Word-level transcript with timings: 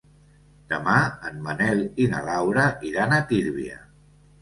Demà 0.73 0.95
en 1.29 1.37
Manel 1.49 1.85
i 2.07 2.09
na 2.17 2.25
Laura 2.33 2.67
iran 2.93 3.17
a 3.19 3.25
Tírvia. 3.33 3.83